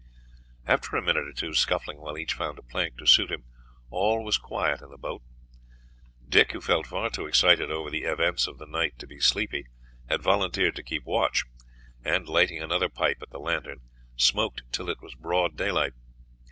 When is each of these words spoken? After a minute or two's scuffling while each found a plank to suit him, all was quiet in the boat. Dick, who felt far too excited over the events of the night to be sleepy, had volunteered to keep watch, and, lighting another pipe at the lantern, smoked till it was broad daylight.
After 0.65 0.97
a 0.97 1.01
minute 1.03 1.27
or 1.27 1.31
two's 1.31 1.59
scuffling 1.59 1.99
while 1.99 2.17
each 2.17 2.33
found 2.33 2.57
a 2.57 2.63
plank 2.63 2.97
to 2.97 3.05
suit 3.05 3.29
him, 3.29 3.43
all 3.91 4.23
was 4.23 4.39
quiet 4.39 4.81
in 4.81 4.89
the 4.89 4.97
boat. 4.97 5.21
Dick, 6.27 6.53
who 6.53 6.59
felt 6.59 6.87
far 6.87 7.11
too 7.11 7.27
excited 7.27 7.69
over 7.69 7.91
the 7.91 8.05
events 8.05 8.47
of 8.47 8.57
the 8.57 8.65
night 8.65 8.97
to 8.97 9.05
be 9.05 9.19
sleepy, 9.19 9.67
had 10.09 10.23
volunteered 10.23 10.75
to 10.77 10.81
keep 10.81 11.05
watch, 11.05 11.43
and, 12.03 12.27
lighting 12.27 12.63
another 12.63 12.89
pipe 12.89 13.21
at 13.21 13.29
the 13.29 13.39
lantern, 13.39 13.81
smoked 14.15 14.63
till 14.71 14.89
it 14.89 15.03
was 15.03 15.13
broad 15.13 15.55
daylight. 15.55 15.93